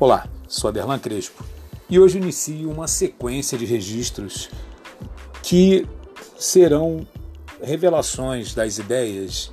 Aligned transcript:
Olá, 0.00 0.28
sou 0.46 0.68
Aderlan 0.68 0.96
Crespo 0.96 1.44
e 1.90 1.98
hoje 1.98 2.18
inicio 2.18 2.70
uma 2.70 2.86
sequência 2.86 3.58
de 3.58 3.64
registros 3.64 4.48
que 5.42 5.88
serão 6.38 7.04
revelações 7.60 8.54
das 8.54 8.78
ideias 8.78 9.50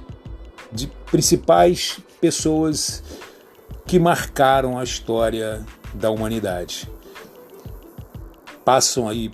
de 0.71 0.85
principais 1.09 1.97
pessoas 2.21 3.01
que 3.87 3.97
marcaram 3.97 4.77
a 4.77 4.83
história 4.83 5.65
da 5.95 6.11
humanidade. 6.11 6.87
Passam 8.63 9.09
aí 9.09 9.31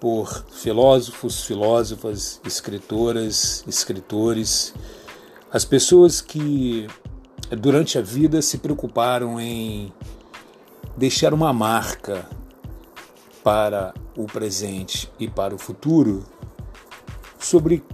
por 0.00 0.46
filósofos, 0.50 1.44
filósofas, 1.44 2.40
escritoras, 2.42 3.62
escritores, 3.68 4.72
as 5.52 5.66
pessoas 5.66 6.22
que 6.22 6.86
durante 7.50 7.98
a 7.98 8.00
vida 8.00 8.40
se 8.40 8.56
preocuparam 8.56 9.38
em 9.38 9.92
deixar 10.98 11.32
uma 11.32 11.52
marca 11.52 12.28
para 13.44 13.94
o 14.16 14.26
presente 14.26 15.08
e 15.16 15.28
para 15.28 15.54
o 15.54 15.58
futuro 15.58 16.24
sobre 17.38 17.84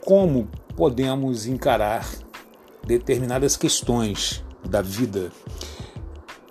como 0.00 0.48
podemos 0.76 1.46
encarar 1.46 2.08
determinadas 2.86 3.56
questões 3.56 4.44
da 4.64 4.80
vida. 4.80 5.32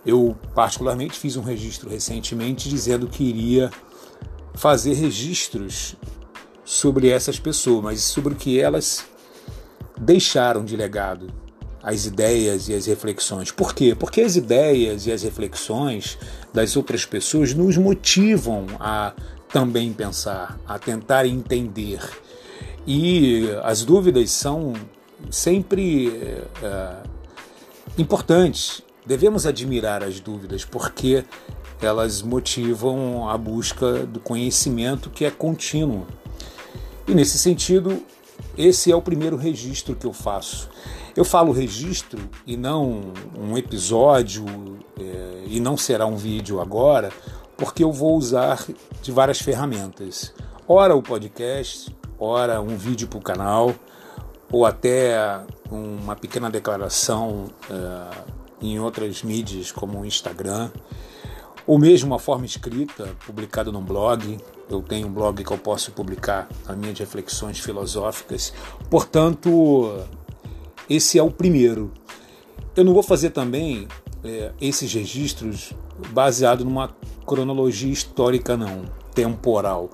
Eu, 0.05 0.37
particularmente, 0.53 1.17
fiz 1.17 1.37
um 1.37 1.41
registro 1.41 1.89
recentemente 1.89 2.67
dizendo 2.67 3.07
que 3.07 3.23
iria 3.23 3.71
fazer 4.53 4.95
registros 4.95 5.95
sobre 6.65 7.07
essas 7.07 7.39
pessoas, 7.39 7.83
mas 7.83 8.01
sobre 8.01 8.33
o 8.33 8.37
que 8.37 8.59
elas 8.59 9.05
deixaram 9.97 10.65
de 10.65 10.75
legado 10.75 11.44
as 11.85 12.07
ideias 12.07 12.67
e 12.67 12.73
as 12.73 12.87
reflexões. 12.87 13.51
Por 13.51 13.75
quê? 13.75 13.93
Porque 13.93 14.21
as 14.21 14.35
ideias 14.35 15.05
e 15.05 15.11
as 15.11 15.21
reflexões 15.21 16.17
das 16.51 16.75
outras 16.75 17.05
pessoas 17.05 17.53
nos 17.53 17.77
motivam 17.77 18.65
a 18.79 19.13
também 19.49 19.93
pensar, 19.93 20.59
a 20.67 20.79
tentar 20.79 21.27
entender. 21.27 22.01
E 22.87 23.47
as 23.63 23.85
dúvidas 23.85 24.31
são 24.31 24.73
sempre 25.29 26.07
é, 26.63 27.03
importantes. 27.99 28.81
Devemos 29.05 29.45
admirar 29.45 30.03
as 30.03 30.19
dúvidas 30.19 30.65
porque 30.65 31.23
elas 31.79 32.23
motivam 32.23 33.29
a 33.29 33.37
busca 33.37 34.07
do 34.07 34.19
conhecimento 34.19 35.11
que 35.11 35.23
é 35.23 35.29
contínuo. 35.29 36.07
E 37.07 37.13
nesse 37.13 37.37
sentido, 37.37 38.01
esse 38.57 38.91
é 38.91 38.95
o 38.95 39.01
primeiro 39.01 39.35
registro 39.35 39.95
que 39.95 40.05
eu 40.05 40.13
faço. 40.13 40.69
Eu 41.15 41.23
falo 41.23 41.51
registro 41.51 42.29
e 42.45 42.57
não 42.57 43.13
um 43.37 43.57
episódio, 43.57 44.45
é, 44.99 45.43
e 45.47 45.59
não 45.59 45.77
será 45.77 46.05
um 46.05 46.15
vídeo 46.15 46.59
agora, 46.59 47.11
porque 47.57 47.83
eu 47.83 47.91
vou 47.91 48.17
usar 48.17 48.65
de 49.01 49.11
várias 49.11 49.39
ferramentas. 49.39 50.33
Ora 50.67 50.95
o 50.95 51.01
podcast, 51.01 51.95
ora 52.19 52.59
um 52.61 52.75
vídeo 52.75 53.07
para 53.07 53.19
o 53.19 53.21
canal, 53.21 53.73
ou 54.51 54.65
até 54.65 55.39
uma 55.69 56.15
pequena 56.15 56.49
declaração 56.49 57.45
é, 57.69 58.35
em 58.61 58.79
outras 58.79 59.23
mídias 59.23 59.71
como 59.71 59.99
o 59.99 60.05
Instagram, 60.05 60.71
ou 61.67 61.79
mesmo 61.79 62.11
uma 62.11 62.19
forma 62.19 62.45
escrita, 62.45 63.09
publicada 63.25 63.71
num 63.71 63.83
blog. 63.83 64.37
Eu 64.69 64.81
tenho 64.81 65.07
um 65.07 65.11
blog 65.11 65.43
que 65.43 65.51
eu 65.51 65.57
posso 65.57 65.91
publicar 65.91 66.47
as 66.67 66.77
minhas 66.77 66.97
reflexões 66.97 67.59
filosóficas. 67.59 68.53
Portanto, 68.89 70.05
esse 70.89 71.17
é 71.17 71.23
o 71.23 71.31
primeiro. 71.31 71.91
Eu 72.75 72.83
não 72.83 72.93
vou 72.93 73.03
fazer 73.03 73.31
também 73.31 73.87
é, 74.23 74.51
esses 74.59 74.93
registros 74.93 75.73
baseado 76.11 76.63
numa 76.63 76.95
cronologia 77.25 77.91
histórica, 77.91 78.55
não, 78.55 78.85
temporal. 79.13 79.89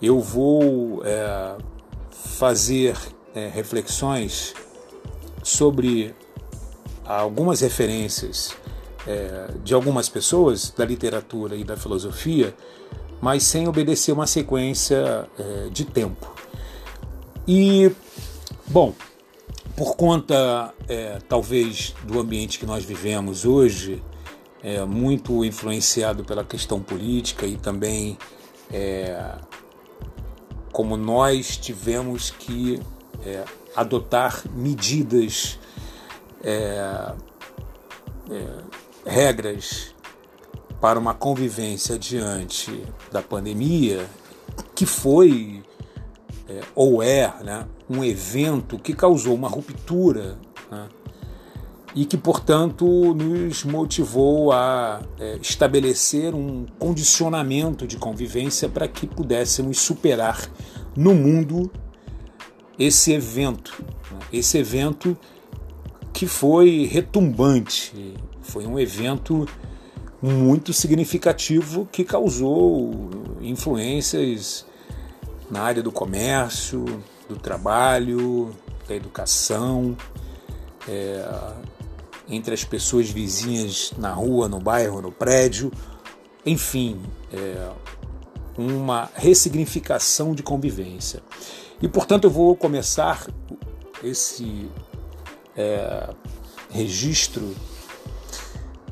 Eu 0.00 0.20
vou 0.20 1.02
é, 1.04 1.56
fazer 2.10 2.96
é, 3.34 3.48
reflexões 3.48 4.54
sobre 5.42 6.14
algumas 7.04 7.60
referências 7.60 8.54
é, 9.06 9.48
de 9.62 9.74
algumas 9.74 10.08
pessoas 10.08 10.70
da 10.70 10.84
literatura 10.84 11.56
e 11.56 11.64
da 11.64 11.76
filosofia, 11.76 12.54
mas 13.20 13.44
sem 13.44 13.68
obedecer 13.68 14.12
uma 14.12 14.26
sequência 14.26 15.28
é, 15.38 15.68
de 15.70 15.84
tempo. 15.84 16.34
E, 17.46 17.90
bom, 18.66 18.92
por 19.76 19.94
conta, 19.96 20.74
é, 20.88 21.18
talvez, 21.28 21.94
do 22.04 22.18
ambiente 22.18 22.58
que 22.58 22.66
nós 22.66 22.84
vivemos 22.84 23.44
hoje, 23.44 24.02
é, 24.62 24.84
muito 24.84 25.44
influenciado 25.44 26.24
pela 26.24 26.42
questão 26.42 26.80
política 26.80 27.46
e 27.46 27.56
também 27.56 28.18
é, 28.72 29.34
como 30.72 30.96
nós 30.96 31.56
tivemos 31.56 32.30
que 32.30 32.80
é, 33.24 33.44
adotar 33.74 34.42
medidas, 34.54 35.58
é, 36.42 37.14
regras 39.06 39.94
para 40.80 40.98
uma 40.98 41.14
convivência 41.14 41.98
diante 41.98 42.84
da 43.10 43.22
pandemia, 43.22 44.06
que 44.74 44.84
foi 44.84 45.62
é, 46.48 46.60
ou 46.74 47.02
é 47.02 47.32
né, 47.42 47.66
um 47.88 48.04
evento 48.04 48.78
que 48.78 48.92
causou 48.92 49.34
uma 49.34 49.48
ruptura 49.48 50.38
né, 50.70 50.88
e 51.94 52.04
que, 52.04 52.16
portanto, 52.16 52.84
nos 53.14 53.64
motivou 53.64 54.52
a 54.52 55.00
é, 55.18 55.38
estabelecer 55.40 56.34
um 56.34 56.66
condicionamento 56.78 57.86
de 57.86 57.96
convivência 57.96 58.68
para 58.68 58.86
que 58.86 59.06
pudéssemos 59.06 59.78
superar 59.78 60.50
no 60.94 61.14
mundo 61.14 61.70
esse 62.78 63.12
evento. 63.12 63.82
Né, 64.10 64.18
esse 64.32 64.58
evento 64.58 65.16
que 66.12 66.26
foi 66.26 66.88
retumbante, 66.90 68.14
foi 68.46 68.66
um 68.66 68.78
evento 68.78 69.46
muito 70.22 70.72
significativo 70.72 71.86
que 71.90 72.04
causou 72.04 73.10
influências 73.40 74.64
na 75.50 75.62
área 75.62 75.82
do 75.82 75.92
comércio, 75.92 76.84
do 77.28 77.36
trabalho, 77.36 78.54
da 78.88 78.94
educação, 78.94 79.96
é, 80.88 81.28
entre 82.28 82.54
as 82.54 82.64
pessoas 82.64 83.10
vizinhas 83.10 83.92
na 83.98 84.12
rua, 84.12 84.48
no 84.48 84.58
bairro, 84.58 85.02
no 85.02 85.12
prédio, 85.12 85.70
enfim, 86.44 87.00
é, 87.32 87.70
uma 88.56 89.10
ressignificação 89.14 90.34
de 90.34 90.42
convivência. 90.42 91.22
E 91.82 91.88
portanto 91.88 92.24
eu 92.24 92.30
vou 92.30 92.56
começar 92.56 93.26
esse 94.02 94.68
é, 95.56 96.08
registro 96.70 97.54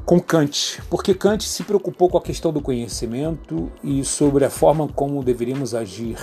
com 0.05 0.21
Kant, 0.21 0.83
porque 0.91 1.15
Kant 1.15 1.45
se 1.45 1.63
preocupou 1.63 2.09
com 2.09 2.19
a 2.19 2.23
questão 2.23 2.53
do 2.53 2.61
conhecimento 2.61 3.73
e 3.83 4.05
sobre 4.05 4.45
a 4.45 4.51
forma 4.51 4.87
como 4.89 5.23
deveríamos 5.23 5.75
agir 5.75 6.19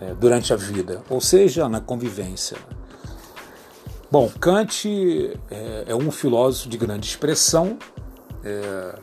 é, 0.00 0.14
durante 0.14 0.52
a 0.52 0.56
vida, 0.56 1.02
ou 1.08 1.20
seja, 1.20 1.68
na 1.68 1.80
convivência. 1.80 2.56
Bom, 4.10 4.28
Kant 4.28 4.86
é, 5.50 5.84
é 5.86 5.94
um 5.94 6.10
filósofo 6.10 6.68
de 6.68 6.76
grande 6.76 7.06
expressão, 7.06 7.78
é, 8.44 8.98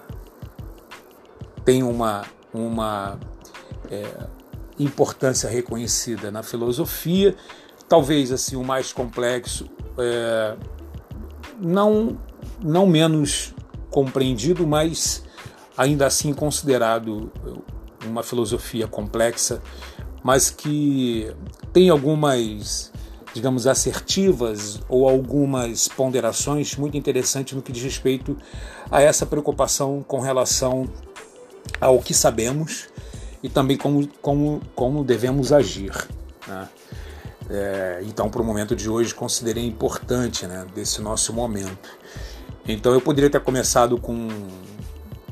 tem 1.65 1.81
uma, 1.81 2.25
uma 2.53 3.19
é, 3.89 4.27
importância 4.77 5.49
reconhecida 5.49 6.29
na 6.29 6.43
filosofia, 6.43 7.35
talvez 7.87 8.31
assim 8.31 8.55
o 8.55 8.63
mais 8.63 8.93
complexo, 8.93 9.67
é, 9.97 10.55
não 11.59 12.17
não 12.61 12.85
menos 12.85 13.53
compreendido, 13.89 14.65
mas 14.65 15.23
ainda 15.77 16.05
assim 16.07 16.33
considerado 16.33 17.31
uma 18.05 18.23
filosofia 18.23 18.87
complexa, 18.87 19.61
mas 20.23 20.49
que 20.49 21.31
tem 21.71 21.89
algumas, 21.89 22.91
digamos, 23.33 23.67
assertivas 23.67 24.79
ou 24.89 25.07
algumas 25.07 25.87
ponderações 25.87 26.75
muito 26.75 26.97
interessantes 26.97 27.53
no 27.53 27.61
que 27.61 27.71
diz 27.71 27.83
respeito 27.83 28.37
a 28.89 29.01
essa 29.01 29.25
preocupação 29.25 30.03
com 30.07 30.19
relação 30.19 30.87
ao 31.79 31.99
que 31.99 32.13
sabemos 32.13 32.87
e 33.43 33.49
também 33.49 33.77
como, 33.77 34.07
como, 34.21 34.61
como 34.75 35.03
devemos 35.03 35.53
agir. 35.53 35.91
Né? 36.47 36.69
É, 37.49 37.99
então, 38.03 38.29
para 38.29 38.41
o 38.41 38.45
momento 38.45 38.75
de 38.75 38.89
hoje, 38.89 39.13
considerei 39.13 39.65
importante 39.65 40.45
né, 40.45 40.65
desse 40.73 41.01
nosso 41.01 41.31
momento. 41.31 41.89
Então 42.67 42.93
eu 42.93 42.99
poderia 42.99 43.29
ter 43.29 43.39
começado 43.39 43.97
com 43.97 44.27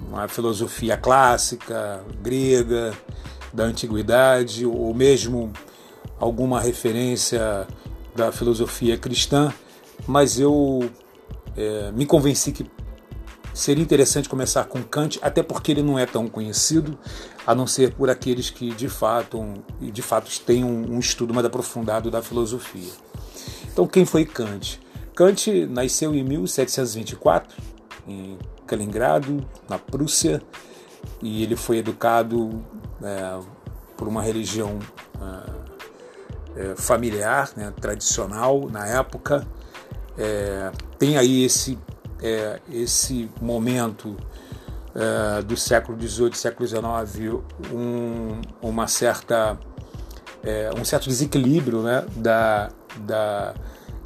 uma 0.08 0.28
filosofia 0.28 0.96
clássica, 0.96 2.02
grega, 2.22 2.94
da 3.54 3.66
antiguidade, 3.66 4.66
ou 4.66 4.94
mesmo 4.94 5.52
alguma 6.20 6.60
referência 6.62 7.68
da 8.16 8.32
filosofia 8.32 8.98
cristã, 8.98 9.54
mas 10.08 10.40
eu 10.40 10.90
é, 11.58 11.92
me 11.92 12.06
convenci 12.06 12.52
que 12.52 12.66
seria 13.54 13.84
interessante 13.84 14.28
começar 14.28 14.66
com 14.66 14.81
Kant, 14.84 15.20
até 15.22 15.42
porque 15.42 15.72
ele 15.72 15.81
não 15.81 15.98
é 15.98 16.06
tão 16.06 16.28
conhecido, 16.28 16.98
a 17.46 17.56
não 17.56 17.66
ser 17.68 17.94
por 17.94 18.10
aqueles 18.10 18.50
que 18.50 18.72
de 18.74 18.90
fato, 18.90 19.40
um, 19.40 19.56
de 19.81 20.02
fato 20.02 20.30
têm 20.42 20.64
um, 20.64 20.96
um 20.96 21.00
estudo 21.00 21.34
mais 21.34 21.46
aprofundado 21.46 22.12
da 22.12 22.22
filosofia. 22.22 22.92
Então, 23.72 23.88
quem 23.88 24.06
foi 24.06 24.26
Kant? 24.26 24.80
Kant 25.16 25.66
nasceu 25.68 26.14
em 26.14 26.24
1724 26.24 27.56
em 28.06 28.38
Kaliningrado, 28.68 29.46
na 29.70 29.80
Prússia, 29.80 30.42
e 31.22 31.42
ele 31.42 31.56
foi 31.56 31.78
educado 31.78 32.64
é, 33.02 33.40
por 33.96 34.08
uma 34.08 34.22
religião 34.22 34.78
é, 36.56 36.76
familiar, 36.76 37.50
né, 37.56 37.72
tradicional 37.80 38.70
na 38.70 38.86
época. 38.88 39.48
É, 40.18 40.72
tem 41.00 41.18
aí 41.18 41.44
esse, 41.44 41.80
é, 42.22 42.60
esse 42.70 43.30
momento 43.42 44.16
do 45.46 45.58
século 45.58 46.00
XVIII, 46.00 46.34
século 46.38 46.66
XIX, 46.66 47.44
um, 47.74 48.40
uma 48.62 48.88
certa, 48.88 49.60
um 50.80 50.86
certo 50.86 51.10
desequilíbrio 51.10 51.82
né, 51.82 52.06
da, 52.16 52.70
da 53.00 53.54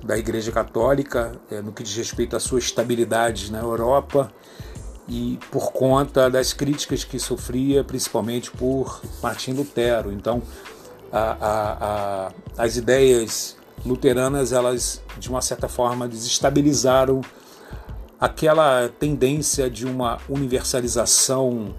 da 0.03 0.17
Igreja 0.17 0.51
Católica 0.51 1.33
é, 1.51 1.61
no 1.61 1.71
que 1.71 1.83
diz 1.83 1.95
respeito 1.95 2.35
à 2.35 2.39
sua 2.39 2.59
estabilidade 2.59 3.51
na 3.51 3.59
Europa 3.59 4.31
e 5.07 5.39
por 5.51 5.71
conta 5.71 6.29
das 6.29 6.53
críticas 6.53 7.03
que 7.03 7.19
sofria, 7.19 7.83
principalmente 7.83 8.51
por 8.51 9.01
Martim 9.21 9.53
Lutero. 9.53 10.11
Então, 10.11 10.41
a, 11.11 11.19
a, 11.19 12.27
a, 12.27 12.31
as 12.57 12.77
ideias 12.77 13.57
luteranas, 13.85 14.51
elas 14.53 15.01
de 15.17 15.29
uma 15.29 15.41
certa 15.41 15.67
forma 15.67 16.07
desestabilizaram 16.07 17.21
aquela 18.19 18.89
tendência 18.99 19.69
de 19.69 19.85
uma 19.85 20.19
universalização 20.27 21.73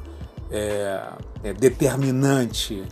é, 0.50 1.02
é, 1.44 1.52
determinante 1.52 2.82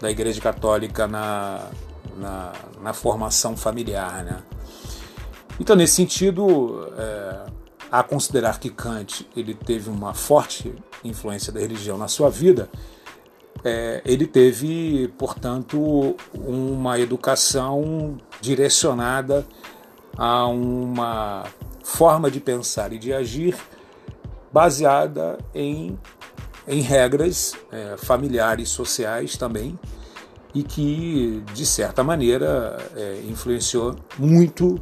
da 0.00 0.10
Igreja 0.10 0.40
Católica 0.40 1.06
na, 1.06 1.70
na, 2.16 2.52
na 2.82 2.92
formação 2.92 3.56
familiar. 3.56 4.24
Né? 4.24 4.42
Então, 5.60 5.74
nesse 5.74 5.94
sentido, 5.94 6.88
é, 6.96 7.46
a 7.90 8.02
considerar 8.02 8.58
que 8.60 8.70
Kant 8.70 9.28
ele 9.36 9.54
teve 9.54 9.90
uma 9.90 10.14
forte 10.14 10.74
influência 11.04 11.52
da 11.52 11.60
religião 11.60 11.96
na 11.98 12.08
sua 12.08 12.30
vida, 12.30 12.68
é, 13.64 14.00
ele 14.04 14.26
teve, 14.26 15.08
portanto, 15.18 16.16
uma 16.34 16.98
educação 16.98 18.16
direcionada 18.40 19.44
a 20.16 20.46
uma 20.46 21.44
forma 21.82 22.30
de 22.30 22.38
pensar 22.38 22.92
e 22.92 22.98
de 22.98 23.12
agir 23.12 23.56
baseada 24.52 25.38
em, 25.54 25.98
em 26.66 26.80
regras 26.80 27.54
é, 27.72 27.96
familiares, 27.96 28.68
sociais 28.68 29.36
também, 29.36 29.78
e 30.54 30.62
que, 30.62 31.42
de 31.52 31.66
certa 31.66 32.02
maneira, 32.02 32.78
é, 32.96 33.22
influenciou 33.28 33.96
muito 34.18 34.80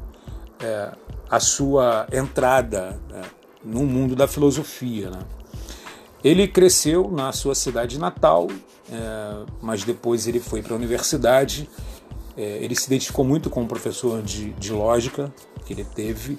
é, 0.61 0.93
a 1.29 1.41
sua 1.41 2.06
entrada 2.12 3.00
né, 3.08 3.23
no 3.64 3.85
mundo 3.85 4.14
da 4.14 4.26
filosofia. 4.26 5.11
Né? 5.11 5.19
Ele 6.23 6.47
cresceu 6.49 7.11
na 7.11 7.32
sua 7.32 7.55
cidade 7.55 7.99
natal, 7.99 8.49
é, 8.91 9.47
mas 9.61 9.85
depois 9.85 10.26
ele 10.26 10.41
foi 10.41 10.62
para 10.62 10.73
a 10.73 10.76
universidade. 10.76 11.69
É, 12.37 12.58
ele 12.62 12.75
se 12.75 12.87
identificou 12.87 13.25
muito 13.25 13.49
com 13.49 13.62
um 13.62 13.67
professor 13.67 14.23
de, 14.23 14.50
de 14.55 14.73
lógica 14.73 15.32
que 15.64 15.73
ele 15.73 15.85
teve 15.85 16.37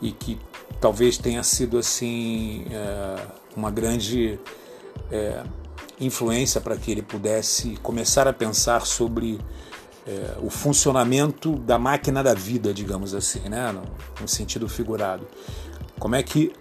e 0.00 0.12
que 0.12 0.38
talvez 0.80 1.18
tenha 1.18 1.42
sido 1.42 1.78
assim 1.78 2.64
é, 2.70 3.16
uma 3.54 3.70
grande 3.70 4.38
é, 5.10 5.42
influência 6.00 6.60
para 6.60 6.76
que 6.76 6.90
ele 6.90 7.02
pudesse 7.02 7.76
começar 7.82 8.26
a 8.26 8.32
pensar 8.32 8.86
sobre 8.86 9.38
é, 10.10 10.36
o 10.42 10.50
funcionamento 10.50 11.52
da 11.52 11.78
máquina 11.78 12.20
da 12.20 12.34
vida, 12.34 12.74
digamos 12.74 13.14
assim, 13.14 13.48
né? 13.48 13.70
no, 13.70 13.82
no 14.20 14.26
sentido 14.26 14.68
figurado. 14.68 15.24
Como 15.98 16.16
é 16.16 16.22
que 16.22 16.52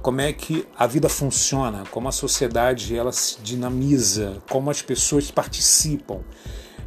como 0.00 0.20
é 0.20 0.32
que 0.32 0.66
a 0.76 0.84
vida 0.84 1.08
funciona, 1.08 1.84
como 1.92 2.08
a 2.08 2.12
sociedade 2.12 2.96
ela 2.96 3.12
se 3.12 3.40
dinamiza, 3.40 4.38
como 4.50 4.68
as 4.68 4.82
pessoas 4.82 5.30
participam 5.30 6.18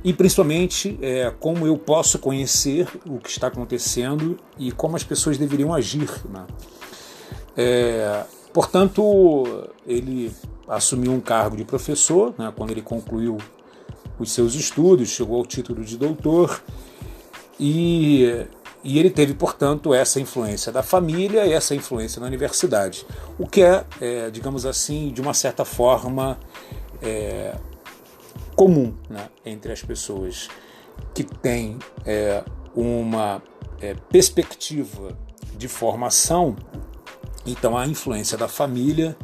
e 0.03 0.11
principalmente 0.11 0.99
é, 1.01 1.33
como 1.39 1.65
eu 1.65 1.77
posso 1.77 2.19
conhecer 2.19 2.89
o 3.05 3.17
que 3.17 3.29
está 3.29 3.47
acontecendo 3.47 4.37
e 4.59 4.69
como 4.69 4.97
as 4.97 5.03
pessoas 5.05 5.37
deveriam 5.37 5.73
agir. 5.73 6.09
Né? 6.29 6.45
É, 7.55 8.25
portanto, 8.51 9.69
ele 9.87 10.29
assumiu 10.67 11.13
um 11.13 11.21
cargo 11.21 11.55
de 11.55 11.63
professor 11.63 12.35
né, 12.37 12.51
quando 12.53 12.71
ele 12.71 12.81
concluiu 12.81 13.37
os 14.19 14.31
seus 14.31 14.55
estudos, 14.55 15.09
chegou 15.09 15.37
ao 15.37 15.45
título 15.45 15.83
de 15.83 15.97
doutor 15.97 16.61
e, 17.59 18.45
e 18.83 18.99
ele 18.99 19.09
teve, 19.09 19.33
portanto, 19.33 19.93
essa 19.93 20.19
influência 20.19 20.71
da 20.71 20.83
família 20.83 21.45
e 21.45 21.53
essa 21.53 21.75
influência 21.75 22.19
na 22.19 22.27
universidade, 22.27 23.05
o 23.37 23.47
que 23.47 23.61
é, 23.61 23.85
é 23.99 24.29
digamos 24.29 24.65
assim, 24.65 25.11
de 25.11 25.21
uma 25.21 25.33
certa 25.33 25.65
forma 25.65 26.39
é, 27.01 27.55
comum 28.55 28.93
né, 29.09 29.29
entre 29.45 29.71
as 29.71 29.81
pessoas 29.81 30.49
que 31.13 31.23
têm 31.23 31.77
é, 32.05 32.43
uma 32.75 33.41
é, 33.81 33.93
perspectiva 34.09 35.17
de 35.57 35.67
formação, 35.67 36.55
então 37.45 37.77
a 37.77 37.85
influência 37.85 38.37
da 38.37 38.47
família 38.47 39.15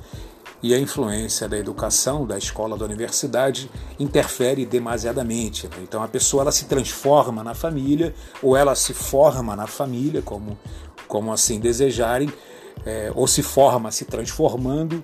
e 0.63 0.73
a 0.73 0.79
influência 0.79 1.49
da 1.49 1.57
educação, 1.57 2.25
da 2.25 2.37
escola, 2.37 2.77
da 2.77 2.85
universidade 2.85 3.69
interfere 3.99 4.65
demasiadamente. 4.65 5.67
Né? 5.67 5.77
Então 5.81 6.03
a 6.03 6.07
pessoa 6.07 6.43
ela 6.43 6.51
se 6.51 6.65
transforma 6.65 7.43
na 7.43 7.55
família 7.55 8.13
ou 8.41 8.55
ela 8.55 8.75
se 8.75 8.93
forma 8.93 9.55
na 9.55 9.65
família, 9.65 10.21
como, 10.21 10.57
como 11.07 11.33
assim 11.33 11.59
desejarem, 11.59 12.31
é, 12.85 13.11
ou 13.15 13.27
se 13.27 13.41
forma 13.41 13.91
se 13.91 14.05
transformando. 14.05 15.03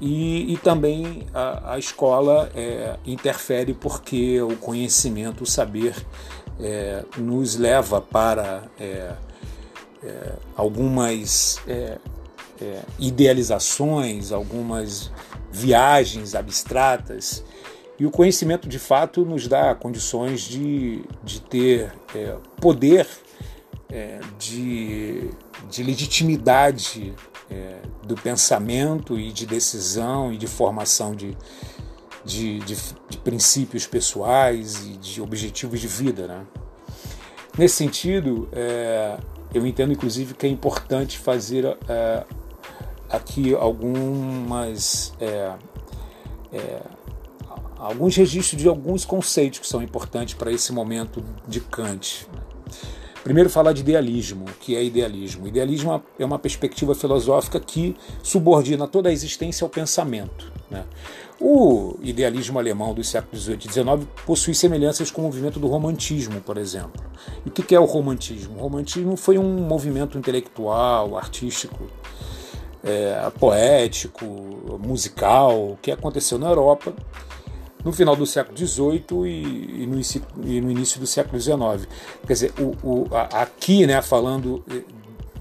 E, 0.00 0.52
e 0.52 0.56
também 0.58 1.26
a, 1.32 1.74
a 1.74 1.78
escola 1.78 2.50
é, 2.54 2.96
interfere 3.04 3.74
porque 3.74 4.40
o 4.42 4.56
conhecimento, 4.56 5.42
o 5.42 5.46
saber, 5.46 5.94
é, 6.60 7.04
nos 7.16 7.56
leva 7.56 8.00
para 8.00 8.64
algumas 10.54 11.58
é, 12.60 12.82
idealizações, 12.98 14.32
algumas 14.32 15.10
viagens 15.50 16.34
abstratas. 16.34 17.44
E 17.98 18.04
o 18.04 18.10
conhecimento, 18.10 18.68
de 18.68 18.78
fato, 18.78 19.24
nos 19.24 19.46
dá 19.46 19.74
condições 19.74 20.42
de, 20.42 21.04
de 21.22 21.40
ter 21.40 21.92
é, 22.14 22.36
poder 22.60 23.06
é, 23.88 24.18
de, 24.38 25.30
de 25.70 25.82
legitimidade 25.82 27.14
é, 27.48 27.78
do 28.02 28.16
pensamento 28.16 29.18
e 29.18 29.30
de 29.30 29.46
decisão 29.46 30.32
e 30.32 30.36
de 30.36 30.48
formação 30.48 31.14
de, 31.14 31.36
de, 32.24 32.58
de, 32.60 32.76
de, 33.08 33.18
princípios 33.18 33.86
pessoais 33.86 34.84
e 34.86 34.96
de 34.96 35.22
objetivos 35.22 35.80
de 35.80 35.86
vida. 35.86 36.26
Né? 36.26 36.44
Nesse 37.56 37.76
sentido, 37.76 38.48
é, 38.52 39.16
eu 39.52 39.64
entendo 39.64 39.92
inclusive 39.92 40.34
que 40.34 40.46
é 40.46 40.48
importante 40.48 41.16
fazer 41.18 41.64
é, 41.88 42.24
aqui 43.16 43.54
algumas 43.54 45.12
é, 45.20 45.52
é, 46.52 46.82
alguns 47.78 48.16
registros 48.16 48.60
de 48.60 48.68
alguns 48.68 49.04
conceitos 49.04 49.58
que 49.58 49.66
são 49.66 49.82
importantes 49.82 50.34
para 50.34 50.50
esse 50.50 50.72
momento 50.72 51.22
de 51.46 51.60
Kant. 51.60 52.26
Primeiro, 53.22 53.48
falar 53.48 53.72
de 53.72 53.80
idealismo. 53.80 54.44
O 54.44 54.52
que 54.60 54.76
é 54.76 54.84
idealismo? 54.84 55.48
Idealismo 55.48 56.02
é 56.18 56.24
uma 56.24 56.38
perspectiva 56.38 56.94
filosófica 56.94 57.58
que 57.58 57.96
subordina 58.22 58.86
toda 58.86 59.08
a 59.08 59.12
existência 59.12 59.64
ao 59.64 59.70
pensamento. 59.70 60.52
Né? 60.70 60.84
O 61.40 61.96
idealismo 62.02 62.58
alemão 62.58 62.92
dos 62.92 63.08
séculos 63.08 63.44
XVIII 63.44 63.58
e 63.64 63.72
XIX 63.72 64.08
possui 64.26 64.54
semelhanças 64.54 65.10
com 65.10 65.22
o 65.22 65.24
movimento 65.24 65.58
do 65.58 65.66
romantismo, 65.66 66.38
por 66.42 66.58
exemplo. 66.58 67.02
E 67.46 67.48
o 67.48 67.52
que 67.52 67.74
é 67.74 67.80
o 67.80 67.86
romantismo? 67.86 68.58
O 68.58 68.60
romantismo 68.60 69.16
foi 69.16 69.38
um 69.38 69.66
movimento 69.66 70.18
intelectual, 70.18 71.16
artístico, 71.16 71.86
é, 72.84 73.30
poético, 73.38 74.24
musical, 74.80 75.78
que 75.80 75.90
aconteceu 75.90 76.38
na 76.38 76.48
Europa 76.48 76.92
no 77.84 77.92
final 77.92 78.16
do 78.16 78.24
século 78.24 78.56
XVIII 78.56 79.04
e, 79.26 79.82
e, 79.82 79.86
no, 79.86 80.00
e 80.44 80.60
no, 80.60 80.70
início 80.70 80.98
do 80.98 81.06
século 81.06 81.38
XIX. 81.38 81.86
Quer 82.26 82.32
dizer, 82.32 82.54
o, 82.58 82.74
o, 82.82 83.08
a, 83.14 83.42
aqui, 83.42 83.86
né, 83.86 84.00
falando 84.00 84.64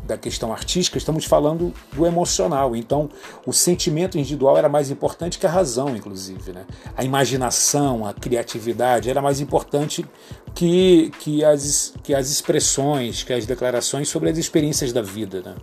da 0.05 0.17
questão 0.17 0.51
artística, 0.51 0.97
estamos 0.97 1.25
falando 1.25 1.73
do 1.93 2.05
emocional. 2.05 2.75
Então, 2.75 3.09
o 3.45 3.53
sentimento 3.53 4.17
individual 4.17 4.57
era 4.57 4.67
mais 4.67 4.91
importante 4.91 5.39
que 5.39 5.45
a 5.45 5.50
razão, 5.50 5.95
inclusive. 5.95 6.51
Né? 6.51 6.65
A 6.95 7.03
imaginação, 7.03 8.05
a 8.05 8.13
criatividade 8.13 9.09
era 9.09 9.21
mais 9.21 9.39
importante 9.39 10.05
que, 10.53 11.12
que, 11.19 11.43
as, 11.45 11.93
que 12.03 12.13
as 12.13 12.29
expressões, 12.29 13.23
que 13.23 13.31
as 13.31 13.45
declarações 13.45 14.09
sobre 14.09 14.29
as 14.29 14.38
experiências 14.38 14.91
da 14.91 15.01
vida, 15.01 15.41
né? 15.41 15.55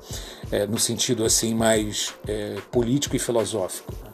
É, 0.53 0.67
no 0.67 0.79
sentido 0.79 1.25
assim 1.25 1.55
mais 1.55 2.13
é, 2.27 2.57
político 2.73 3.15
e 3.15 3.19
filosófico. 3.19 3.93
Né? 4.05 4.11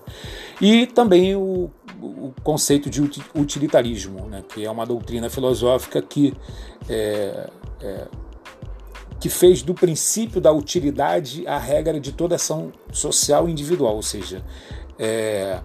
E 0.61 0.87
também 0.87 1.35
o, 1.35 1.71
o, 2.01 2.35
conceito 2.43 2.91
de 2.91 3.01
utilitarismo, 3.35 4.27
né? 4.27 4.45
que 4.47 4.65
é 4.65 4.71
uma 4.71 4.85
doutrina 4.85 5.31
filosófica 5.31 6.03
que 6.03 6.35
é, 6.89 7.51
é 7.81 8.07
que 9.19 9.29
fez 9.31 9.63
do 9.63 9.75
princípio 9.75 10.41
da 10.41 10.53
utilidade 10.53 11.47
a 11.47 11.59
regra 11.59 11.99
de 11.99 12.13
toda 12.13 12.35
ação 12.35 12.73
social 12.93 13.49
e 13.49 13.53
individual, 13.53 13.97
ou 13.97 14.03
seja, 14.03 14.45
é, 14.99 15.61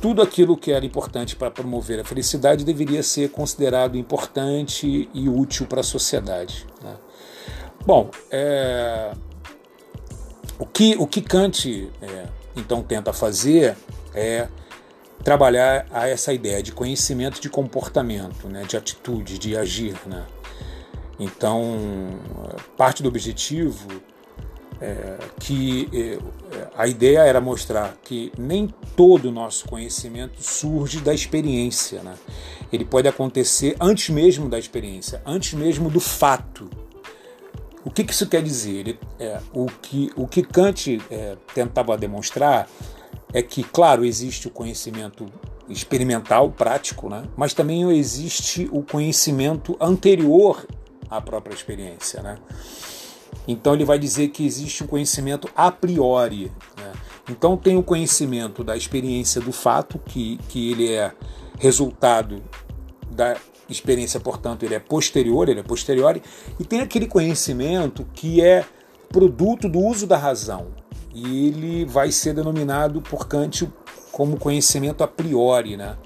tudo 0.00 0.22
aquilo 0.22 0.56
que 0.56 0.70
era 0.70 0.84
importante 0.84 1.34
para 1.34 1.50
promover 1.50 2.00
a 2.00 2.04
felicidade 2.04 2.64
deveria 2.64 3.02
ser 3.02 3.30
considerado 3.30 3.96
importante 3.96 5.08
e 5.12 5.28
útil 5.28 5.66
para 5.66 5.80
a 5.80 5.84
sociedade. 5.84 6.66
Né? 6.82 6.94
Bom, 7.86 8.10
é, 8.30 9.12
o, 10.58 10.64
que, 10.64 10.96
o 10.98 11.06
que 11.06 11.20
Kant 11.20 11.90
é, 12.00 12.26
então 12.56 12.82
tenta 12.82 13.12
fazer 13.12 13.76
é 14.14 14.48
trabalhar 15.22 15.86
a 15.90 16.08
essa 16.08 16.32
ideia 16.32 16.62
de 16.62 16.72
conhecimento 16.72 17.40
de 17.40 17.50
comportamento, 17.50 18.48
né, 18.48 18.64
de 18.64 18.76
atitude, 18.76 19.38
de 19.38 19.56
agir. 19.56 19.96
Né? 20.06 20.24
Então, 21.18 22.18
parte 22.76 23.02
do 23.02 23.08
objetivo 23.08 23.88
é 24.80 25.18
que 25.38 25.88
é, 25.92 26.18
a 26.76 26.86
ideia 26.86 27.20
era 27.20 27.40
mostrar 27.40 27.96
que 28.02 28.32
nem 28.38 28.72
todo 28.96 29.28
o 29.28 29.32
nosso 29.32 29.66
conhecimento 29.66 30.42
surge 30.42 31.00
da 31.00 31.14
experiência. 31.14 32.02
Né? 32.02 32.14
Ele 32.72 32.84
pode 32.84 33.08
acontecer 33.08 33.76
antes 33.80 34.08
mesmo 34.08 34.48
da 34.48 34.58
experiência, 34.58 35.22
antes 35.24 35.54
mesmo 35.54 35.90
do 35.90 36.00
fato. 36.00 36.68
O 37.84 37.90
que, 37.90 38.02
que 38.02 38.12
isso 38.12 38.26
quer 38.26 38.42
dizer? 38.42 38.72
Ele, 38.72 39.00
é, 39.18 39.40
o, 39.52 39.66
que, 39.66 40.10
o 40.16 40.26
que 40.26 40.42
Kant 40.42 41.00
é, 41.10 41.36
tentava 41.54 41.96
demonstrar 41.98 42.68
é 43.32 43.42
que, 43.42 43.62
claro, 43.62 44.04
existe 44.04 44.48
o 44.48 44.50
conhecimento 44.50 45.26
experimental, 45.68 46.50
prático, 46.50 47.08
né? 47.08 47.24
mas 47.36 47.52
também 47.52 47.90
existe 47.90 48.68
o 48.72 48.82
conhecimento 48.82 49.76
anterior 49.80 50.66
a 51.10 51.20
própria 51.20 51.54
experiência. 51.54 52.22
Né? 52.22 52.38
Então 53.46 53.74
ele 53.74 53.84
vai 53.84 53.98
dizer 53.98 54.28
que 54.28 54.44
existe 54.44 54.82
um 54.84 54.86
conhecimento 54.86 55.48
a 55.54 55.70
priori. 55.70 56.50
Né? 56.76 56.92
Então 57.30 57.56
tem 57.56 57.76
o 57.76 57.82
conhecimento 57.82 58.64
da 58.64 58.76
experiência 58.76 59.40
do 59.40 59.52
fato, 59.52 59.98
que, 59.98 60.38
que 60.48 60.72
ele 60.72 60.92
é 60.92 61.12
resultado 61.58 62.42
da 63.10 63.36
experiência, 63.68 64.20
portanto, 64.20 64.64
ele 64.64 64.74
é 64.74 64.78
posterior, 64.78 65.48
ele 65.48 65.60
é 65.60 65.62
posterior, 65.62 66.20
e 66.58 66.64
tem 66.64 66.80
aquele 66.80 67.06
conhecimento 67.06 68.06
que 68.14 68.42
é 68.42 68.64
produto 69.08 69.68
do 69.68 69.78
uso 69.78 70.06
da 70.06 70.16
razão. 70.16 70.68
E 71.14 71.48
ele 71.48 71.84
vai 71.84 72.10
ser 72.10 72.34
denominado 72.34 73.00
por 73.00 73.28
Kant 73.28 73.70
como 74.10 74.36
conhecimento 74.36 75.04
a 75.04 75.08
priori. 75.08 75.76
Né? 75.76 75.96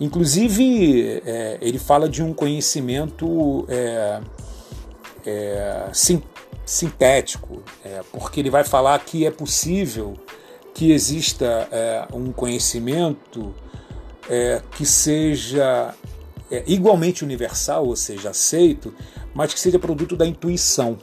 Inclusive, 0.00 1.22
é, 1.24 1.58
ele 1.60 1.78
fala 1.78 2.08
de 2.08 2.22
um 2.22 2.34
conhecimento 2.34 3.64
é, 3.68 4.20
é, 5.24 5.88
sim, 5.92 6.22
sintético, 6.64 7.62
é, 7.84 8.00
porque 8.12 8.40
ele 8.40 8.50
vai 8.50 8.64
falar 8.64 8.98
que 9.00 9.26
é 9.26 9.30
possível 9.30 10.14
que 10.74 10.90
exista 10.90 11.68
é, 11.70 12.06
um 12.12 12.32
conhecimento 12.32 13.54
é, 14.28 14.62
que 14.76 14.86
seja 14.86 15.94
igualmente 16.66 17.24
universal, 17.24 17.86
ou 17.86 17.96
seja, 17.96 18.30
aceito, 18.30 18.94
mas 19.34 19.54
que 19.54 19.60
seja 19.60 19.78
produto 19.78 20.16
da 20.16 20.26
intuição. 20.26 20.98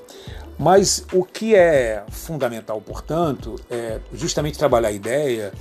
Mas 0.58 1.06
o 1.14 1.24
que 1.24 1.56
é 1.56 2.04
fundamental, 2.10 2.82
portanto, 2.82 3.56
é 3.70 4.00
justamente 4.14 4.58
trabalhar 4.58 4.90
a 4.90 4.92
ideia 4.92 5.54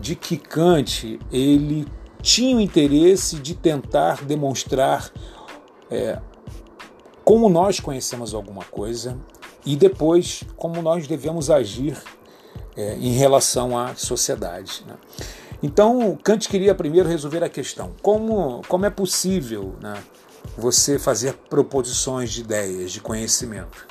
de 0.00 0.14
que 0.14 0.36
Kant 0.36 1.18
ele 1.32 1.86
tinha 2.22 2.56
o 2.56 2.60
interesse 2.60 3.36
de 3.36 3.54
tentar 3.54 4.24
demonstrar 4.24 5.10
é, 5.90 6.18
como 7.24 7.48
nós 7.48 7.80
conhecemos 7.80 8.34
alguma 8.34 8.64
coisa 8.64 9.18
e 9.64 9.74
depois 9.74 10.44
como 10.56 10.80
nós 10.80 11.08
devemos 11.08 11.50
agir 11.50 12.00
é, 12.76 12.94
em 12.94 13.12
relação 13.12 13.76
à 13.76 13.96
sociedade. 13.96 14.84
Né? 14.86 14.94
Então, 15.62 16.18
Kant 16.22 16.48
queria 16.48 16.74
primeiro 16.74 17.08
resolver 17.08 17.42
a 17.42 17.48
questão: 17.48 17.94
como, 18.02 18.62
como 18.68 18.86
é 18.86 18.90
possível 18.90 19.74
né, 19.80 19.94
você 20.56 20.98
fazer 20.98 21.34
proposições 21.48 22.30
de 22.30 22.42
ideias, 22.42 22.92
de 22.92 23.00
conhecimento? 23.00 23.86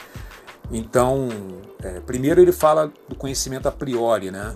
Então, 0.72 1.29
é, 1.84 2.00
primeiro 2.00 2.41
ele 2.41 2.51
fala 2.51 2.91
do 3.07 3.15
conhecimento 3.15 3.67
a 3.67 3.72
priori, 3.72 4.31
né? 4.31 4.55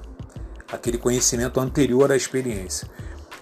aquele 0.72 0.98
conhecimento 0.98 1.60
anterior 1.60 2.12
à 2.12 2.16
experiência. 2.16 2.88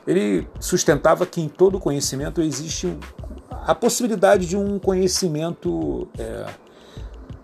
Ele 0.06 0.48
sustentava 0.60 1.26
que 1.26 1.42
em 1.42 1.50
todo 1.50 1.80
conhecimento 1.80 2.42
existe 2.42 2.98
a 3.50 3.76
possibilidade 3.76 4.46
de 4.46 4.56
um 4.56 4.80
conhecimento 4.80 6.08
é, 6.18 6.46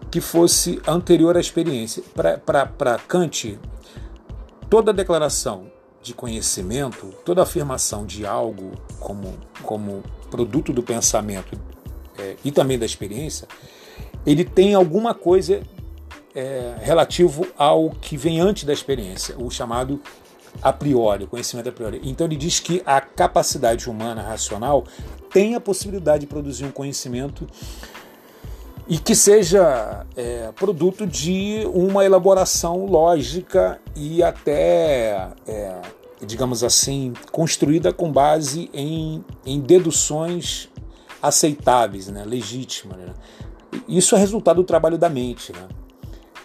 que 0.10 0.22
fosse 0.22 0.82
anterior 0.88 1.36
à 1.36 1.40
experiência. 1.40 2.02
Para 2.46 2.98
Kant, 3.08 3.60
toda 4.70 4.94
declaração 4.94 5.73
de 6.04 6.14
conhecimento, 6.14 7.14
toda 7.24 7.42
afirmação 7.42 8.06
de 8.06 8.26
algo 8.26 8.72
como, 9.00 9.34
como 9.64 10.04
produto 10.30 10.74
do 10.74 10.84
pensamento 10.84 11.58
é, 12.18 12.36
e 12.44 12.52
também 12.52 12.78
da 12.78 12.86
experiência, 12.86 13.48
ele 14.26 14.44
tem 14.44 14.76
alguma 14.76 15.14
coisa 15.14 15.62
é, 16.36 16.76
relativo 16.82 17.48
ao 17.58 17.90
que 17.90 18.18
vem 18.18 18.40
antes 18.40 18.66
da 18.66 18.74
experiência, 18.74 19.36
o 19.38 19.50
chamado 19.50 20.02
a 20.62 20.72
priori, 20.72 21.24
o 21.24 21.28
conhecimento 21.28 21.70
a 21.70 21.72
priori. 21.72 22.02
Então 22.04 22.28
ele 22.28 22.36
diz 22.36 22.60
que 22.60 22.82
a 22.86 23.02
capacidade 23.02 23.90
humana 23.90 24.22
racional 24.22 24.84
tem 25.32 25.56
a 25.56 25.60
possibilidade 25.60 26.22
de 26.22 26.28
produzir 26.28 26.66
um 26.66 26.72
conhecimento 26.72 27.48
e 28.88 28.98
que 28.98 29.16
seja 29.16 30.06
é, 30.16 30.52
produto 30.54 31.08
de 31.08 31.64
uma 31.74 32.04
elaboração 32.04 32.86
lógica 32.86 33.80
e 33.96 34.22
até, 34.22 35.30
é, 35.48 35.82
digamos 36.26 36.64
assim, 36.64 37.14
construída 37.32 37.94
com 37.94 38.12
base 38.12 38.70
em, 38.74 39.24
em 39.46 39.60
deduções 39.60 40.70
aceitáveis, 41.22 42.08
né, 42.10 42.26
legítimas. 42.26 42.98
Né? 42.98 43.14
Isso 43.88 44.16
é 44.16 44.20
resultado 44.20 44.58
do 44.58 44.64
trabalho 44.64 44.98
da 44.98 45.08
mente. 45.08 45.54
Né? 45.54 45.68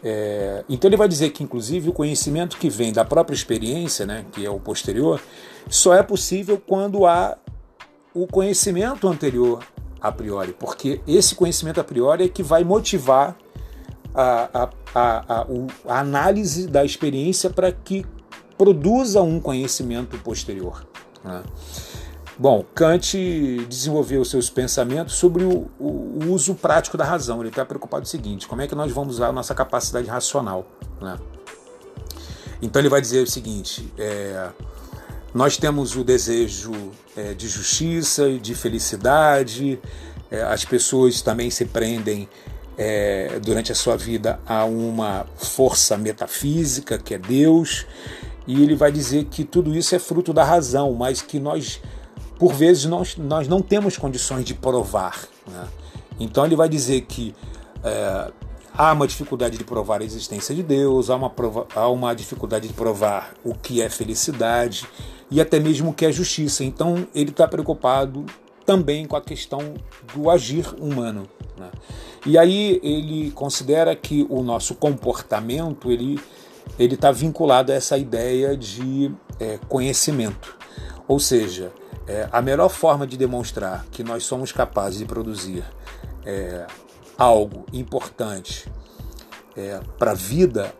É, 0.02 0.64
então 0.68 0.88
ele 0.88 0.97
vai 0.97 1.09
dizer 1.09 1.30
que, 1.30 1.42
inclusive, 1.42 1.88
o 1.88 1.92
conhecimento 1.92 2.57
que 2.57 2.71
vem 2.71 2.92
da 2.92 3.04
própria 3.04 3.35
experiência, 3.35 4.07
né, 4.07 4.25
que 4.30 4.47
é 4.47 4.50
o 4.50 4.61
posterior, 4.61 5.21
só 5.68 5.92
é 5.92 6.04
possível 6.04 6.62
quando 6.64 7.04
há 7.04 7.37
o 8.14 8.26
conhecimento 8.26 9.09
anterior 9.09 9.64
a 10.00 10.12
priori, 10.12 10.52
porque 10.52 11.00
esse 11.06 11.34
conhecimento 11.34 11.80
a 11.80 11.84
priori 11.84 12.24
é 12.24 12.28
que 12.28 12.42
vai 12.42 12.64
motivar 12.64 13.36
a, 14.14 14.48
a, 14.54 14.68
a, 14.94 15.46
a 15.86 16.00
análise 16.00 16.66
da 16.66 16.84
experiência 16.84 17.50
para 17.50 17.70
que 17.70 18.04
produza 18.56 19.22
um 19.22 19.40
conhecimento 19.40 20.18
posterior. 20.18 20.84
Né? 21.24 21.42
Bom, 22.38 22.64
Kant 22.72 23.16
desenvolveu 23.68 24.24
seus 24.24 24.48
pensamentos 24.48 25.14
sobre 25.14 25.44
o, 25.44 25.68
o, 25.78 26.20
o 26.22 26.32
uso 26.32 26.54
prático 26.54 26.96
da 26.96 27.04
razão. 27.04 27.40
Ele 27.40 27.48
está 27.48 27.64
preocupado 27.64 28.02
com 28.02 28.06
o 28.06 28.10
seguinte: 28.10 28.46
como 28.46 28.62
é 28.62 28.66
que 28.68 28.76
nós 28.76 28.92
vamos 28.92 29.16
usar 29.16 29.28
a 29.28 29.32
nossa 29.32 29.54
capacidade 29.54 30.06
racional? 30.06 30.64
Né? 31.00 31.18
Então 32.62 32.80
ele 32.80 32.88
vai 32.88 33.00
dizer 33.00 33.24
o 33.24 33.26
seguinte: 33.26 33.92
é, 33.98 34.50
nós 35.35 35.56
temos 35.56 35.97
o 35.97 36.04
desejo 36.04 36.73
é, 37.16 37.35
de 37.35 37.49
justiça, 37.49 38.30
de 38.38 38.54
felicidade, 38.54 39.78
é, 40.30 40.42
as 40.42 40.64
pessoas 40.64 41.20
também 41.20 41.50
se 41.50 41.64
prendem 41.64 42.28
é, 42.76 43.38
durante 43.42 43.73
a 43.73 43.75
sua 43.75 43.97
vida 43.97 44.40
a 44.47 44.64
uma 44.64 45.26
força 45.37 45.97
metafísica 45.97 46.99
que 46.99 47.14
é 47.14 47.18
Deus, 47.18 47.87
e 48.47 48.62
ele 48.62 48.75
vai 48.75 48.90
dizer 48.90 49.25
que 49.25 49.44
tudo 49.44 49.76
isso 49.76 49.94
é 49.94 49.99
fruto 49.99 50.32
da 50.32 50.44
razão, 50.44 50.92
mas 50.94 51.20
que 51.20 51.38
nós 51.38 51.80
por 52.38 52.54
vezes 52.54 52.85
nós, 52.85 53.16
nós 53.16 53.49
não 53.49 53.61
temos 53.61 53.99
condições 53.99 54.44
de 54.44 54.54
provar. 54.54 55.26
Né? 55.47 55.68
Então 56.20 56.47
ele 56.47 56.54
vai 56.54 56.68
dizer 56.68 57.02
que 57.02 57.35
é, 57.82 58.32
há 58.78 58.92
uma 58.92 59.08
dificuldade 59.08 59.58
de 59.58 59.64
provar 59.64 60.00
a 60.00 60.04
existência 60.04 60.54
de 60.54 60.62
Deus, 60.62 61.11
há 61.11 61.16
uma, 61.16 61.28
prova, 61.28 61.66
há 61.75 61.88
uma 61.88 62.14
dificuldade 62.14 62.68
de 62.68 62.75
provar 62.75 63.35
o 63.42 63.52
que 63.52 63.82
é 63.82 63.90
felicidade 63.90 64.87
e 65.28 65.40
até 65.40 65.58
mesmo 65.58 65.90
o 65.90 65.92
que 65.92 66.06
é 66.06 66.12
justiça. 66.12 66.62
Então 66.62 67.04
ele 67.12 67.30
está 67.30 67.49
preocupado 67.49 68.25
também 68.64 69.04
com 69.04 69.16
a 69.16 69.20
questão 69.20 69.75
do 70.14 70.30
agir 70.30 70.64
humano. 70.80 71.28
Né? 71.58 71.70
E 72.25 72.38
aí 72.38 72.78
ele 72.80 73.32
considera 73.32 73.97
que 73.97 74.25
o 74.30 74.44
nosso 74.44 74.76
comportamento 74.76 75.90
ele 75.90 76.20
ele 76.78 76.94
está 76.94 77.11
vinculado 77.11 77.73
a 77.73 77.75
essa 77.75 77.99
ideia 77.99 78.56
de 78.56 79.11
é, 79.40 79.58
conhecimento, 79.68 80.56
ou 81.08 81.18
seja, 81.18 81.73
é, 82.06 82.28
a 82.30 82.40
melhor 82.40 82.68
forma 82.68 83.06
de 83.06 83.16
demonstrar 83.16 83.85
que 83.90 84.04
nós 84.04 84.25
somos 84.25 84.52
capazes 84.52 84.99
de 84.99 85.04
produzir 85.04 85.64
é, 86.25 86.66
algo 87.18 87.66
importante 87.72 88.70
é, 89.56 89.80
para 89.98 90.12
a 90.12 90.14
vida 90.14 90.72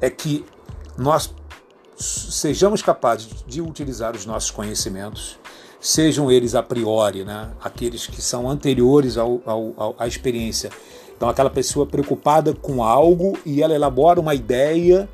é 0.00 0.08
que 0.08 0.44
nós 0.96 1.34
sejamos 1.96 2.80
capazes 2.80 3.44
de 3.46 3.60
utilizar 3.60 4.14
os 4.14 4.24
nossos 4.24 4.50
conhecimentos 4.50 5.38
sejam 5.82 6.30
eles 6.30 6.54
a 6.54 6.62
priori, 6.62 7.24
né? 7.24 7.50
aqueles 7.60 8.06
que 8.06 8.22
são 8.22 8.48
anteriores 8.48 9.18
ao, 9.18 9.42
ao, 9.44 9.96
à 9.98 10.06
experiência. 10.06 10.70
Então, 11.16 11.28
aquela 11.28 11.50
pessoa 11.50 11.84
preocupada 11.84 12.54
com 12.54 12.84
algo 12.84 13.36
e 13.44 13.60
ela 13.60 13.74
elabora 13.74 14.20
uma 14.20 14.32
ideia 14.32 15.08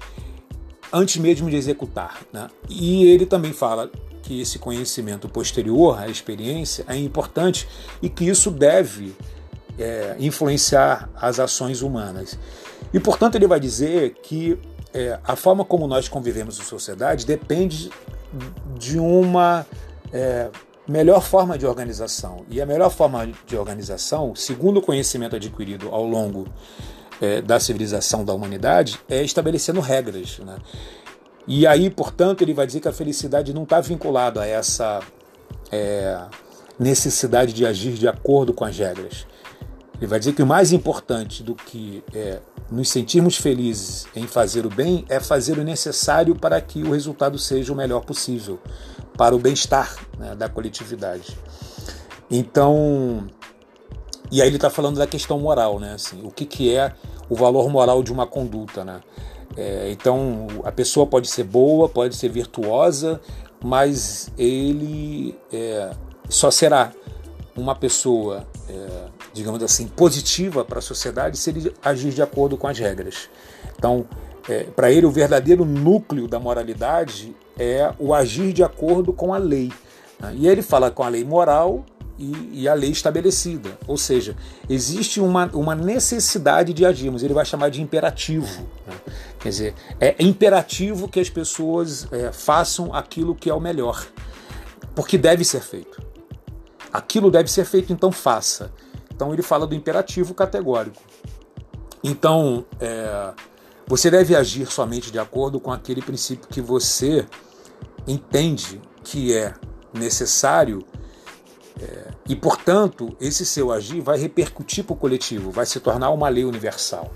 antes 0.92 1.16
mesmo 1.16 1.48
de 1.48 1.56
executar. 1.56 2.20
Né? 2.30 2.48
E 2.68 3.06
ele 3.06 3.24
também 3.24 3.54
fala 3.54 3.90
que 4.22 4.42
esse 4.42 4.58
conhecimento 4.58 5.26
posterior 5.26 5.98
à 5.98 6.06
experiência 6.06 6.84
é 6.86 6.96
importante 6.96 7.66
e 8.02 8.10
que 8.10 8.28
isso 8.28 8.50
deve 8.50 9.16
é, 9.78 10.16
influenciar 10.18 11.08
as 11.14 11.38
ações 11.38 11.82
humanas. 11.82 12.38
E, 12.92 12.98
portanto, 12.98 13.34
ele 13.36 13.46
vai 13.46 13.60
dizer 13.60 14.14
que 14.22 14.58
é, 14.92 15.18
a 15.22 15.36
forma 15.36 15.64
como 15.64 15.86
nós 15.86 16.08
convivemos 16.08 16.58
em 16.58 16.62
sociedade 16.62 17.26
depende 17.26 17.90
de 18.78 18.98
uma 18.98 19.66
é, 20.12 20.48
melhor 20.86 21.22
forma 21.22 21.58
de 21.58 21.66
organização. 21.66 22.44
E 22.50 22.60
a 22.60 22.66
melhor 22.66 22.90
forma 22.90 23.30
de 23.46 23.56
organização, 23.56 24.34
segundo 24.34 24.78
o 24.78 24.82
conhecimento 24.82 25.36
adquirido 25.36 25.88
ao 25.90 26.04
longo 26.04 26.46
é, 27.20 27.42
da 27.42 27.60
civilização 27.60 28.24
da 28.24 28.32
humanidade, 28.32 28.98
é 29.08 29.22
estabelecendo 29.22 29.80
regras. 29.80 30.38
Né? 30.38 30.56
E 31.46 31.66
aí, 31.66 31.90
portanto, 31.90 32.42
ele 32.42 32.54
vai 32.54 32.66
dizer 32.66 32.80
que 32.80 32.88
a 32.88 32.92
felicidade 32.92 33.52
não 33.52 33.64
está 33.64 33.80
vinculada 33.80 34.42
a 34.42 34.46
essa 34.46 35.00
é, 35.70 36.18
necessidade 36.78 37.52
de 37.52 37.66
agir 37.66 37.92
de 37.92 38.08
acordo 38.08 38.54
com 38.54 38.64
as 38.64 38.76
regras. 38.76 39.26
Ele 39.98 40.06
vai 40.06 40.18
dizer 40.18 40.32
que 40.32 40.42
o 40.42 40.46
mais 40.46 40.72
importante 40.72 41.42
do 41.42 41.54
que 41.54 42.02
é, 42.14 42.40
nos 42.70 42.88
sentirmos 42.88 43.36
felizes 43.36 44.06
em 44.14 44.26
fazer 44.26 44.64
o 44.64 44.70
bem 44.70 45.04
é 45.08 45.18
fazer 45.18 45.58
o 45.58 45.64
necessário 45.64 46.36
para 46.36 46.60
que 46.60 46.82
o 46.82 46.92
resultado 46.92 47.38
seja 47.38 47.72
o 47.72 47.76
melhor 47.76 48.04
possível, 48.04 48.60
para 49.16 49.34
o 49.34 49.38
bem-estar 49.38 49.96
né, 50.16 50.36
da 50.36 50.48
coletividade. 50.48 51.36
Então, 52.30 53.26
e 54.30 54.40
aí 54.40 54.48
ele 54.48 54.56
está 54.56 54.70
falando 54.70 54.98
da 54.98 55.06
questão 55.06 55.38
moral, 55.38 55.80
né? 55.80 55.94
Assim, 55.94 56.20
o 56.22 56.30
que, 56.30 56.44
que 56.44 56.74
é 56.74 56.92
o 57.28 57.34
valor 57.34 57.68
moral 57.68 58.02
de 58.02 58.12
uma 58.12 58.26
conduta, 58.26 58.84
né? 58.84 59.00
É, 59.56 59.90
então, 59.90 60.46
a 60.64 60.70
pessoa 60.70 61.06
pode 61.06 61.28
ser 61.28 61.44
boa, 61.44 61.88
pode 61.88 62.14
ser 62.14 62.28
virtuosa, 62.28 63.20
mas 63.64 64.30
ele 64.38 65.36
é, 65.52 65.90
só 66.28 66.50
será 66.50 66.92
uma 67.56 67.74
pessoa 67.74 68.46
é, 68.68 69.08
digamos 69.32 69.62
assim, 69.62 69.86
positiva 69.86 70.64
para 70.64 70.78
a 70.78 70.82
sociedade 70.82 71.36
se 71.36 71.50
ele 71.50 71.72
agir 71.84 72.12
de 72.12 72.22
acordo 72.22 72.56
com 72.56 72.66
as 72.66 72.78
regras. 72.78 73.28
Então, 73.76 74.06
é, 74.48 74.64
para 74.64 74.90
ele, 74.90 75.04
o 75.06 75.10
verdadeiro 75.10 75.64
núcleo 75.64 76.26
da 76.26 76.40
moralidade 76.40 77.36
é 77.58 77.92
o 77.98 78.14
agir 78.14 78.52
de 78.52 78.62
acordo 78.62 79.12
com 79.12 79.34
a 79.34 79.38
lei. 79.38 79.70
Né? 80.18 80.34
E 80.36 80.48
ele 80.48 80.62
fala 80.62 80.90
com 80.90 81.02
a 81.02 81.08
lei 81.08 81.22
moral 81.22 81.84
e, 82.18 82.62
e, 82.62 82.68
a 82.68 82.74
lei 82.74 82.90
estabelecida. 82.90 83.78
Ou 83.86 83.96
seja, 83.96 84.34
existe 84.68 85.20
uma, 85.20 85.46
uma 85.52 85.74
necessidade 85.74 86.72
de 86.72 86.84
agirmos, 86.86 87.22
ele 87.22 87.34
vai 87.34 87.44
chamar 87.44 87.70
de 87.70 87.82
imperativo. 87.82 88.62
Né? 88.86 88.94
Quer 89.38 89.48
dizer, 89.50 89.74
é 90.00 90.16
imperativo 90.18 91.08
que 91.08 91.20
as 91.20 91.28
pessoas 91.28 92.08
é, 92.10 92.32
façam 92.32 92.94
aquilo 92.94 93.34
que 93.34 93.50
é 93.50 93.54
o 93.54 93.60
melhor, 93.60 94.06
porque 94.94 95.18
deve 95.18 95.44
ser 95.44 95.60
feito. 95.60 96.02
Aquilo 96.92 97.30
deve 97.30 97.50
ser 97.50 97.64
feito, 97.64 97.92
então 97.92 98.10
faça. 98.10 98.72
Então 99.18 99.32
ele 99.32 99.42
fala 99.42 99.66
do 99.66 99.74
imperativo 99.74 100.32
categórico. 100.32 101.02
Então, 102.04 102.64
é, 102.78 103.32
você 103.84 104.08
deve 104.08 104.36
agir 104.36 104.70
somente 104.70 105.10
de 105.10 105.18
acordo 105.18 105.58
com 105.58 105.72
aquele 105.72 106.00
princípio 106.00 106.46
que 106.48 106.60
você 106.60 107.26
entende 108.06 108.80
que 109.02 109.34
é 109.34 109.52
necessário 109.92 110.86
é, 111.80 112.12
e, 112.28 112.36
portanto, 112.36 113.16
esse 113.20 113.44
seu 113.44 113.72
agir 113.72 114.00
vai 114.00 114.16
repercutir 114.16 114.84
para 114.84 114.92
o 114.92 114.96
coletivo, 114.96 115.50
vai 115.50 115.66
se 115.66 115.80
tornar 115.80 116.10
uma 116.10 116.28
lei 116.28 116.44
universal. 116.44 117.12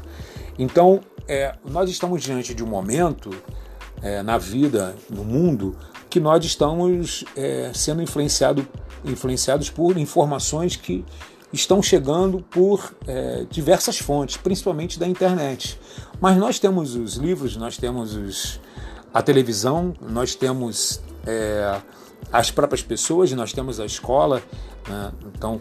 Então, 0.59 1.03
é, 1.29 1.55
nós 1.65 1.89
estamos 1.89 2.21
diante 2.21 2.53
de 2.53 2.65
um 2.65 2.67
momento 2.67 3.31
é, 4.03 4.25
na 4.25 4.39
vida, 4.39 4.97
no 5.09 5.23
mundo, 5.23 5.77
que 6.11 6.19
nós 6.19 6.45
estamos 6.45 7.25
é, 7.37 7.71
sendo 7.73 8.03
influenciado, 8.03 8.67
influenciados 9.05 9.71
por 9.71 9.97
informações 9.97 10.75
que 10.75 11.05
estão 11.53 11.83
chegando 11.83 12.41
por 12.51 12.95
é, 13.07 13.45
diversas 13.51 13.99
fontes, 13.99 14.37
principalmente 14.37 14.99
da 14.99 15.07
internet. 15.07 15.79
Mas 16.21 16.37
nós 16.37 16.59
temos 16.59 16.95
os 16.95 17.15
livros, 17.17 17.57
nós 17.57 17.77
temos 17.77 18.15
os, 18.15 18.61
a 19.13 19.23
televisão, 19.23 19.95
nós 20.01 20.35
temos 20.35 21.03
é, 21.27 21.81
as 22.33 22.51
próprias 22.51 22.83
pessoas, 22.83 23.31
nós 23.33 23.53
temos 23.53 23.79
a 23.79 23.85
escola. 23.85 24.43
Né? 24.89 25.13
Então, 25.37 25.61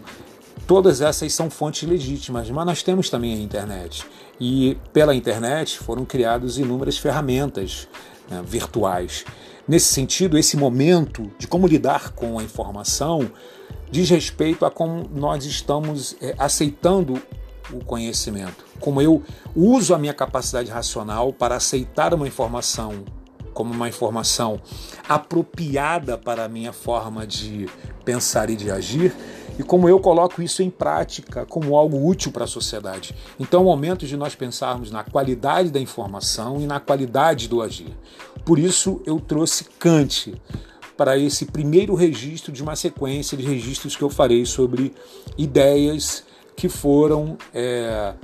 todas 0.66 1.00
essas 1.00 1.32
são 1.34 1.50
fontes 1.50 1.86
legítimas, 1.88 2.48
mas 2.50 2.66
nós 2.66 2.82
temos 2.82 3.10
também 3.10 3.34
a 3.34 3.38
internet. 3.38 4.06
E 4.40 4.78
pela 4.92 5.14
internet 5.14 5.78
foram 5.78 6.04
criadas 6.04 6.56
inúmeras 6.56 6.96
ferramentas 6.96 7.86
né, 8.30 8.42
virtuais. 8.44 9.24
Nesse 9.68 9.92
sentido, 9.92 10.36
esse 10.38 10.56
momento 10.56 11.30
de 11.38 11.46
como 11.46 11.66
lidar 11.66 12.12
com 12.12 12.38
a 12.38 12.42
informação 12.42 13.30
diz 13.92 14.08
respeito 14.08 14.64
a 14.64 14.70
como 14.70 15.08
nós 15.14 15.44
estamos 15.44 16.16
é, 16.20 16.34
aceitando 16.38 17.20
o 17.70 17.84
conhecimento, 17.84 18.64
como 18.80 19.00
eu 19.00 19.22
uso 19.54 19.94
a 19.94 19.98
minha 19.98 20.14
capacidade 20.14 20.70
racional 20.70 21.32
para 21.32 21.56
aceitar 21.56 22.12
uma 22.12 22.26
informação 22.26 23.04
como 23.52 23.70
uma 23.70 23.86
informação 23.86 24.58
apropriada 25.06 26.16
para 26.16 26.46
a 26.46 26.48
minha 26.48 26.72
forma 26.72 27.26
de 27.26 27.68
pensar 28.02 28.48
e 28.48 28.56
de 28.56 28.70
agir, 28.70 29.14
e 29.58 29.62
como 29.62 29.86
eu 29.86 30.00
coloco 30.00 30.40
isso 30.40 30.62
em 30.62 30.70
prática 30.70 31.44
como 31.44 31.76
algo 31.76 32.08
útil 32.08 32.32
para 32.32 32.44
a 32.44 32.46
sociedade. 32.46 33.14
Então 33.38 33.60
é 33.60 33.62
o 33.64 33.66
momento 33.66 34.06
de 34.06 34.16
nós 34.16 34.34
pensarmos 34.34 34.90
na 34.90 35.04
qualidade 35.04 35.70
da 35.70 35.78
informação 35.78 36.62
e 36.62 36.66
na 36.66 36.80
qualidade 36.80 37.46
do 37.46 37.60
agir. 37.60 37.94
Por 38.42 38.58
isso 38.58 39.02
eu 39.04 39.20
trouxe 39.20 39.64
Kant 39.78 40.32
para 40.96 41.18
esse 41.18 41.46
primeiro 41.46 41.94
registro 41.94 42.52
de 42.52 42.62
uma 42.62 42.76
sequência 42.76 43.36
de 43.36 43.44
registros 43.44 43.96
que 43.96 44.02
eu 44.02 44.10
farei 44.10 44.44
sobre 44.44 44.92
ideias 45.36 46.24
que 46.56 46.68
foram 46.68 47.36
é, 47.54 48.14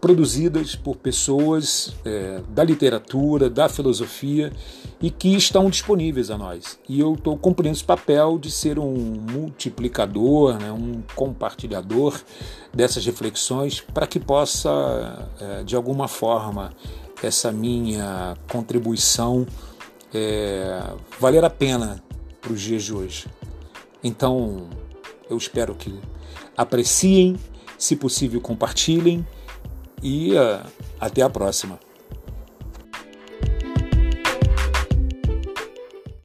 produzidas 0.00 0.74
por 0.76 0.96
pessoas 0.96 1.94
é, 2.04 2.40
da 2.48 2.62
literatura, 2.62 3.50
da 3.50 3.68
filosofia 3.68 4.52
e 5.00 5.10
que 5.10 5.34
estão 5.34 5.68
disponíveis 5.68 6.30
a 6.30 6.38
nós. 6.38 6.78
E 6.88 7.00
eu 7.00 7.14
estou 7.14 7.36
cumprindo 7.36 7.74
esse 7.74 7.84
papel 7.84 8.38
de 8.38 8.50
ser 8.50 8.78
um 8.78 8.94
multiplicador, 8.94 10.58
né, 10.58 10.70
um 10.70 11.02
compartilhador 11.14 12.20
dessas 12.72 13.04
reflexões 13.04 13.80
para 13.80 14.06
que 14.06 14.20
possa, 14.20 15.28
é, 15.40 15.64
de 15.64 15.74
alguma 15.74 16.08
forma, 16.08 16.72
essa 17.22 17.50
minha 17.50 18.36
contribuição 18.48 19.46
é, 20.14 20.80
valer 21.18 21.44
a 21.44 21.50
pena 21.50 22.02
para 22.40 22.52
os 22.52 22.60
dias 22.60 22.84
de 22.84 22.94
hoje. 22.94 23.26
Então, 24.02 24.68
eu 25.28 25.36
espero 25.36 25.74
que 25.74 25.98
apreciem, 26.56 27.36
se 27.76 27.96
possível, 27.96 28.40
compartilhem 28.40 29.26
e 30.02 30.32
uh, 30.34 30.64
até 31.00 31.22
a 31.22 31.30
próxima. 31.30 31.78